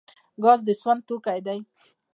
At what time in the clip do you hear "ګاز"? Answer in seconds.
0.43-0.59